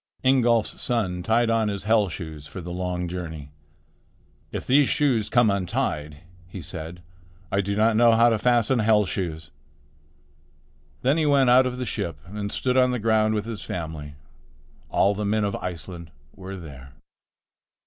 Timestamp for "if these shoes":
4.51-5.29